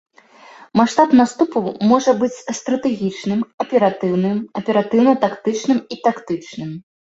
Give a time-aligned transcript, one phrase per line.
[0.79, 1.59] Маштаб наступу
[1.91, 6.69] можа быць стратэгічным, аператыўным, аператыўна-тактычным і тактычным.